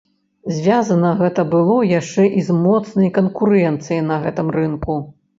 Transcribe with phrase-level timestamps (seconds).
[0.59, 4.97] Звязана гэта было яшчэ і з моцнай канкурэнцыяй на гэтым рынку.